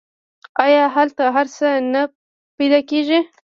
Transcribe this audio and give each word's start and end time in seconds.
آیا 0.65 0.83
هلته 0.95 1.23
هر 1.35 1.47
څه 1.55 1.67
نه 1.93 2.01
پیدا 2.57 2.79
کیږي؟ 2.89 3.19